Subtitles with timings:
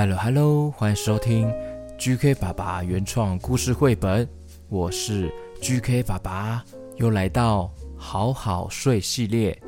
[0.00, 1.52] Hello，Hello，欢迎收听
[1.98, 4.28] GK 爸爸原创故事绘本。
[4.68, 5.28] 我是
[5.60, 6.64] GK 爸爸，
[6.98, 9.60] 又来到好好睡系列。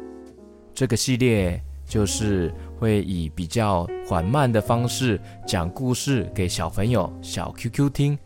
[0.72, 8.16] 这个系列就是会以比较缓慢的方式讲故事给小朋友小 QQ 听，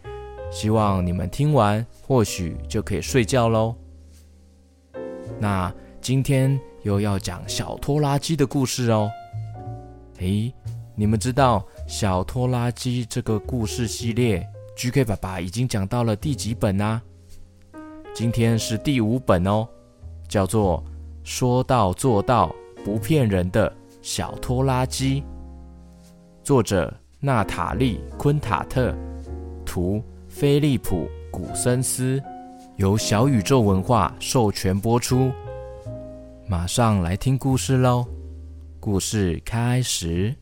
[0.51, 3.75] 希望你们听完或许就可以睡觉喽。
[5.39, 9.11] 那今天又要讲小拖拉机的故事哦。
[10.19, 10.53] 诶，
[10.95, 11.67] 你们知道
[11.97, 14.45] 小拖拉机这个故事系列
[14.77, 17.01] ，GK 爸爸已经讲到了第几本呢？
[18.13, 19.65] 今天是第五本哦，
[20.27, 20.83] 叫做
[21.23, 22.53] 《说到做到
[22.85, 23.73] 不骗人的
[24.03, 25.23] 小拖拉机》，
[26.43, 28.93] 作者娜塔莉·昆塔特，
[29.65, 32.21] 图菲利普·古森斯，
[32.75, 35.31] 由小宇宙文化授权播出。
[36.49, 38.05] 马上来听故事喽！
[38.81, 40.35] 故事开始。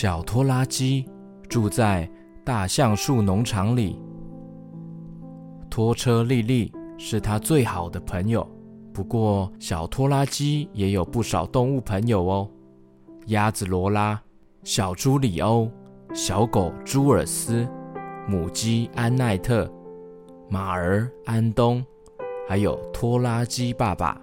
[0.00, 1.06] 小拖拉机
[1.46, 2.10] 住在
[2.42, 4.00] 大橡树农场里。
[5.68, 8.48] 拖车莉莉是他最好的朋友。
[8.94, 12.50] 不过，小拖拉机也有不少动物朋友哦。
[13.26, 14.18] 鸭子罗拉、
[14.64, 15.70] 小猪里欧、
[16.14, 17.68] 小狗朱尔斯、
[18.26, 19.70] 母鸡安奈特、
[20.48, 21.84] 马儿安东，
[22.48, 24.18] 还有拖拉机爸爸。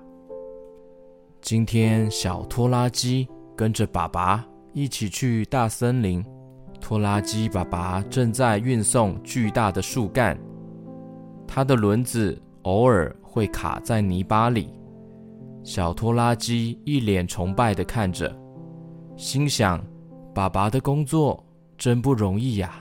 [1.39, 4.44] 今天，小拖拉机跟着爸爸
[4.78, 6.23] 一起去大森林。
[6.80, 10.38] 拖拉机爸爸正在运送巨大的树干，
[11.47, 14.69] 他的轮子偶尔会卡在泥巴里。
[15.64, 18.31] 小拖拉机一脸崇拜地看着。
[19.16, 19.84] 心想
[20.31, 21.44] ：“爸爸的工作
[21.75, 22.75] 真不容易呀。”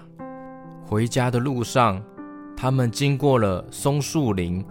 [0.84, 2.04] 回家的路上，
[2.54, 4.62] 他们经过了松树林。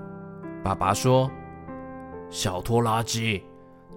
[0.63, 1.28] 爸爸说
[2.29, 3.41] ：“小拖拉机，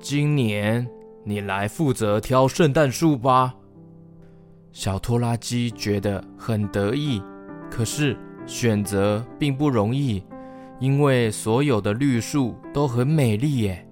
[0.01, 0.89] 今年
[1.29, 3.55] 你来负责挑圣诞树吧。”
[4.73, 7.21] 小拖拉机觉得很得意，
[7.71, 8.17] 可是
[8.47, 10.23] 选择并不容易，
[10.79, 13.85] 因为所有的绿树都很美丽耶。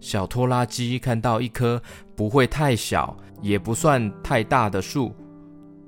[0.00, 1.80] 小拖拉机看到一棵
[2.14, 5.14] 不会太小，也不算太大的树，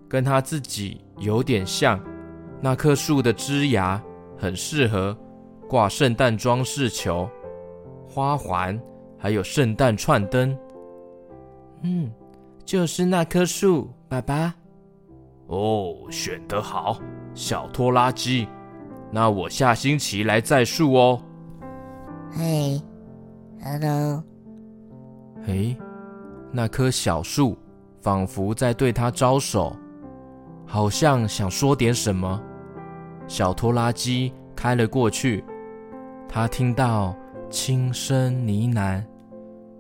[0.09, 1.99] 跟它自己有点像。
[2.61, 4.03] 那棵树的枝芽
[4.37, 5.17] 很适合
[5.69, 7.29] 挂圣诞装饰球、
[8.09, 8.79] 花环，
[9.19, 10.57] 还有圣诞串灯。
[11.89, 12.11] 嗯，
[12.65, 14.53] 就是那棵树，爸爸。
[15.47, 16.99] 哦，选得好，
[17.33, 18.49] 小拖拉机。
[19.13, 21.23] 那我下星期来栽树哦。
[22.33, 22.83] 嘿。
[23.63, 24.23] Hello，
[25.47, 25.77] 哎，
[26.53, 27.57] 那棵小树
[28.01, 29.75] 仿佛在对他招手，
[30.67, 32.41] 好像想说点什么。
[33.27, 35.45] 小拖拉机开了过去，
[36.29, 37.17] 他听到
[37.51, 39.03] 轻声呢喃，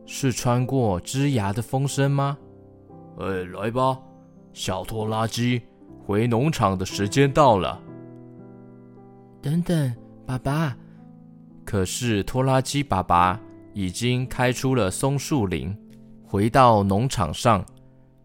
[0.06, 2.38] 是穿过枝芽的风声吗？
[3.18, 3.98] 哎，来吧，
[4.52, 5.60] 小拖拉机，
[6.06, 7.78] 回农场的时间到了。
[9.42, 9.94] 等等，
[10.24, 10.76] 爸爸。
[11.64, 13.38] 可是拖拉机爸爸。
[13.78, 15.76] 已经开出了松树林，
[16.24, 17.62] 回到农场上，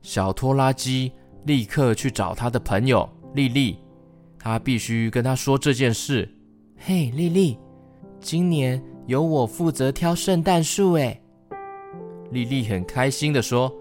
[0.02, 1.12] 小拖拉机
[1.44, 3.78] 立刻去找他的朋友莉莉，
[4.40, 6.34] 他必须跟他说这件事。
[6.78, 7.60] 嘿，莉莉，
[8.22, 11.22] 今年由我负责挑圣诞树，诶。
[12.32, 13.72] 莉莉很开心的说：“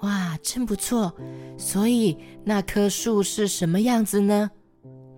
[0.00, 1.12] 哇，真不错！
[1.56, 4.50] 所以那棵树是什么样子呢？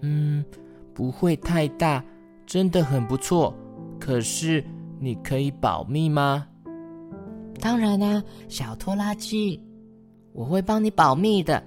[0.03, 0.45] 嗯，
[0.93, 2.05] 不会太大，
[2.47, 3.55] 真的很不错。
[3.99, 4.65] 可是……”
[5.03, 6.47] 你可以保密吗？
[7.59, 9.59] 当然啦、啊，小拖拉机，
[10.35, 11.63] 我会帮你保密的。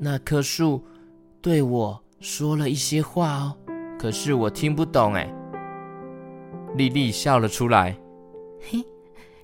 [0.00, 0.84] 那棵树
[1.40, 3.56] 对我说了一些话哦，
[3.96, 5.32] 可是我听不懂哎。
[6.74, 7.96] 莉莉笑了出来。
[8.60, 8.84] 嘿，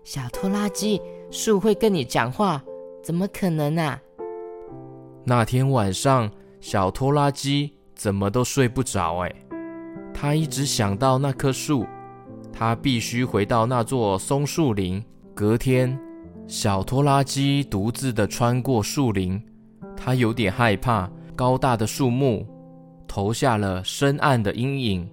[0.04, 1.00] 小拖拉机，
[1.30, 2.60] 树会跟你讲话？
[3.04, 4.00] 怎么可能啊？
[5.24, 6.28] 那天晚上，
[6.60, 9.32] 小拖拉机怎么都睡不着哎，
[10.12, 11.86] 他一直想到那棵树。
[12.52, 15.02] 他必须回到那座松树林。
[15.34, 15.98] 隔天，
[16.46, 19.40] 小拖拉机独自的穿过树林，
[19.96, 22.46] 他有点害怕高大的树木
[23.06, 25.08] 投下了深暗的阴影。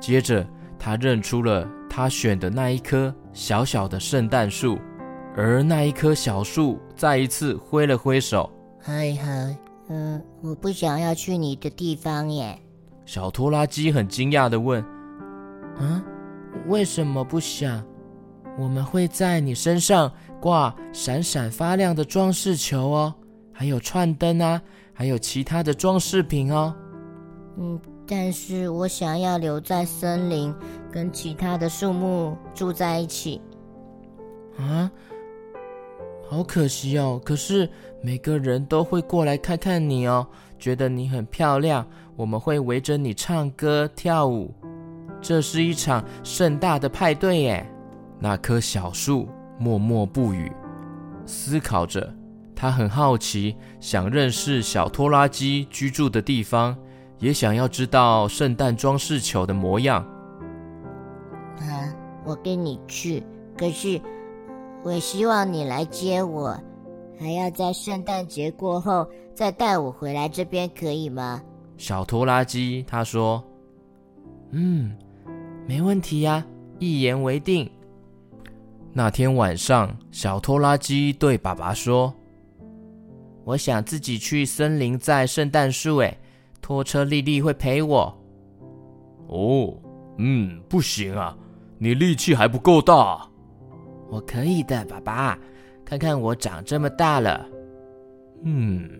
[0.00, 0.46] 接着，
[0.78, 1.68] 他认出了
[2.00, 4.78] 他选的那一棵小小的圣诞树，
[5.36, 8.50] 而那一棵小树再一次挥了挥手
[8.80, 9.54] ：“嗨嗨，
[9.90, 12.58] 嗯，我不想要去你的地方耶。”
[13.04, 14.82] 小拖拉机很惊讶地问
[15.78, 16.02] ：“啊？”
[16.68, 17.84] 为什么不想？
[18.58, 20.10] 我们会在你身上
[20.40, 23.14] 挂闪闪发亮的装饰球哦，
[23.52, 24.58] 还有串灯啊，
[24.94, 26.74] 还有其他的装饰品哦。
[27.58, 27.78] 嗯，
[28.10, 30.52] 但是我想要留在森林，
[30.90, 33.40] 跟其他的树木住在一起。
[34.58, 34.90] 啊，
[36.28, 37.20] 好可惜哦。
[37.24, 37.70] 可是
[38.02, 40.26] 每个人都会过来看看你哦，
[40.58, 41.86] 觉得你很漂亮，
[42.16, 44.52] 我们会围着你唱歌跳舞。
[45.22, 47.64] 这是一场盛大的派对耶。
[48.18, 50.50] 那棵小树默默不语，
[51.24, 52.12] 思考着。
[52.56, 56.76] 他很好奇，想认识小拖拉机居住的地方，
[57.20, 60.02] 也想要知道圣诞装饰球的模样。
[61.58, 61.94] 啊，
[62.24, 63.22] 我跟你去，
[63.56, 64.00] 可是
[64.82, 66.58] 我希望你来接我，
[67.18, 71.40] 还要在圣诞节过后再带我回来这边，可以吗？
[71.76, 73.42] 小拖拉机他说
[74.52, 74.96] ：“嗯，
[75.66, 76.44] 没问题呀，
[76.78, 77.70] 一言为定。”
[78.92, 82.12] 那天晚上，小拖拉机对爸爸说。
[83.44, 86.16] 我想自己去森林摘圣诞树，哎，
[86.60, 88.14] 拖车丽丽会陪我。
[89.28, 89.74] 哦，
[90.18, 91.36] 嗯，不行啊，
[91.78, 93.26] 你力气还不够大。
[94.08, 95.38] 我可以的，爸爸，
[95.84, 97.46] 看看我长这么大了。
[98.42, 98.90] 嗯，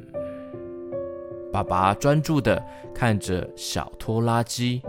[1.53, 2.63] 爸爸专注的
[2.95, 4.81] 看着小拖拉机，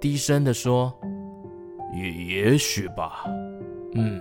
[0.00, 0.92] 低声的说
[1.94, 3.24] ：“也也许吧。”
[3.94, 4.20] 嗯。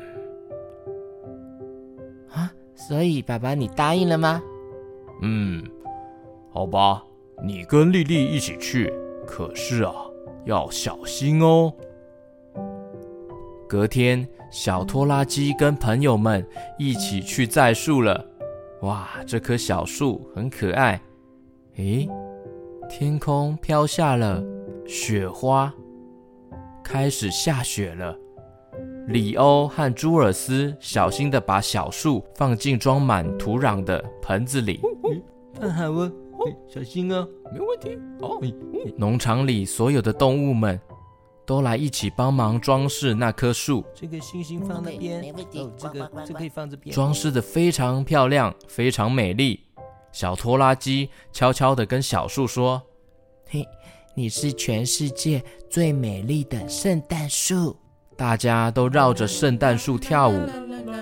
[2.29, 4.41] 啊所以，爸爸，你答应了吗？
[5.21, 5.63] 嗯，
[6.51, 7.03] 好吧，
[7.43, 8.91] 你跟莉莉一起去。
[9.25, 9.93] 可是啊，
[10.45, 11.73] 要小心哦。
[13.67, 16.47] 隔天，小拖拉机跟朋友们
[16.79, 18.25] 一起去栽树了。
[18.81, 21.01] 哇，这棵小树很可爱。
[21.75, 22.07] 诶，
[22.89, 24.41] 天空飘下了
[24.85, 25.73] 雪花，
[26.81, 28.15] 开始下雪了。
[29.07, 34.79] 里欧和朱尔斯小心地把小树放进装满土壤的盆子里。
[35.59, 36.11] 看好哦，
[36.67, 37.97] 小心啊，没问题。
[38.19, 38.39] 哦，
[38.97, 40.79] 农场里所有的动物们
[41.45, 43.83] 都来一起帮忙装饰那棵树。
[43.95, 45.21] 这个星星放那边，
[45.53, 46.93] 哦，这个这可以放这边。
[46.93, 49.59] 装饰的非常漂亮，非常美丽。
[50.11, 52.81] 小拖拉机悄悄地跟小树说
[53.49, 53.65] ：“嘿，
[54.15, 57.77] 你是全世界最美丽的圣诞树。”
[58.17, 60.41] 大家都绕着圣诞树跳舞，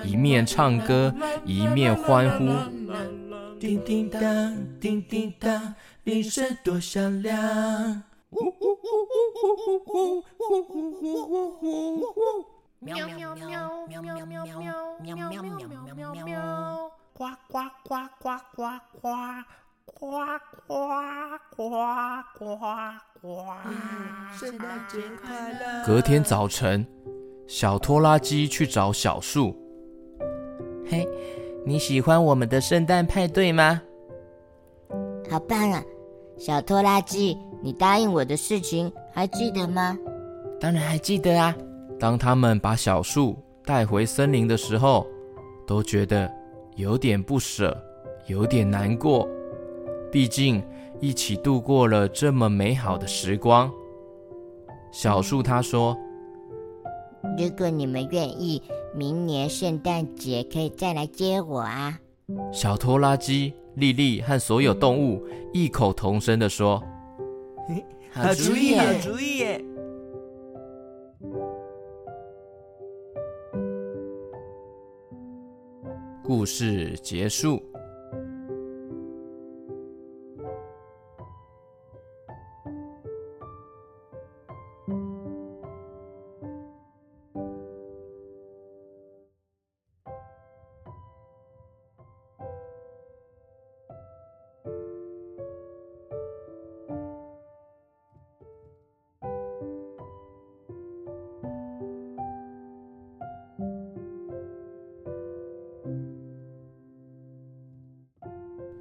[0.04, 1.14] 一面唱歌，
[1.46, 2.44] 一面欢呼。
[3.58, 4.20] 叮叮当，
[4.78, 5.74] 叮叮当，
[6.04, 8.02] 铃声多响亮。
[8.30, 12.44] 呜呜呜呜呜呜呜呜呜呜。
[12.80, 14.46] 喵喵喵喵喵喵喵喵
[15.00, 15.52] 喵喵
[15.94, 16.90] 喵喵喵。
[17.14, 18.62] 呱呱呱呱呱
[18.94, 19.10] 呱
[19.86, 20.04] 呱
[20.66, 20.76] 呱
[21.56, 21.58] 呱
[22.38, 22.44] 呱
[23.22, 23.26] 呱。
[24.38, 25.86] 圣诞节快乐！
[25.86, 26.86] 隔天早晨。
[27.48, 29.56] 小拖拉机去找小树。
[30.84, 31.08] 嘿，
[31.68, 33.82] 你喜欢我们的圣诞派对吗？
[35.28, 35.82] 好棒啊！
[36.38, 39.98] 小拖拉机，你答应我的事情还记得吗？
[40.60, 41.52] 当然还记得啊！
[41.98, 45.08] 当他们把小树带回森林的时候，
[45.66, 46.32] 都觉得
[46.76, 47.76] 有点不舍，
[48.28, 49.28] 有点难过。
[50.12, 50.62] 毕竟
[51.00, 53.68] 一起度过了这么美好的时光。
[54.92, 55.96] 小树他说。
[57.36, 58.62] 如果你们愿意，
[58.96, 62.00] 明年圣诞节可以再来接我啊！
[62.52, 65.22] 小拖拉机、莉莉和所有动物
[65.52, 66.82] 异口同声地说
[68.10, 69.44] ：“好主意，好主意！”
[76.24, 77.62] 故事结束。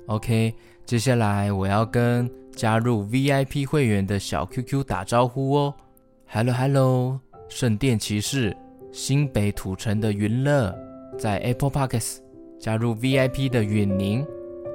[0.07, 0.53] OK，
[0.85, 5.73] 接下来我要跟加入 VIP 会员的小 QQ 打招呼哦。
[6.27, 7.19] Hello Hello，
[7.49, 8.55] 圣殿骑士，
[8.91, 10.71] 新北土城的云乐，
[11.17, 12.17] 在 Apple Podcast
[12.59, 14.23] 加入 VIP 的允宁，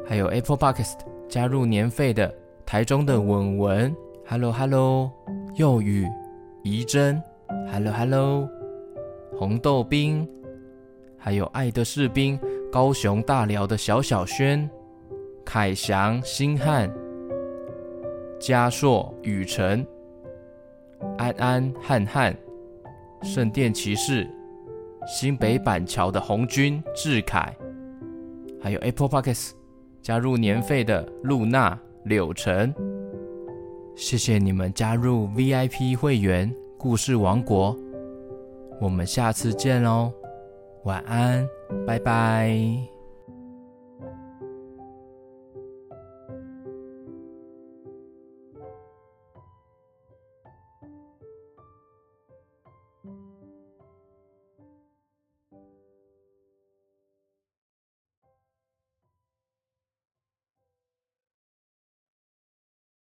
[0.05, 2.35] 还有 Apple Podcast 加入年费的
[2.67, 3.95] 台中的稳文。
[4.27, 5.13] Hello Hello，
[5.55, 6.09] 幼雨，
[6.65, 7.23] 怡珍。
[7.71, 8.49] Hello Hello，
[9.39, 10.29] 红豆冰，
[11.17, 12.37] 还有爱的士兵，
[12.73, 14.69] 高雄大寮的小小轩。
[15.45, 16.93] 凯翔、星汉、
[18.39, 19.87] 嘉硕、雨辰、
[21.19, 22.37] 安安、汉汉、
[23.23, 24.29] 圣殿骑士、
[25.07, 27.55] 新北板桥的红军、志凯，
[28.61, 29.53] 还有 Apple Podcasts
[30.03, 32.73] 加入年费的露娜、柳橙。
[33.97, 37.77] 谢谢你们加入 VIP 会员故事王国，
[38.81, 40.13] 我们下次见喽，
[40.85, 41.47] 晚安，
[41.87, 43.00] 拜拜。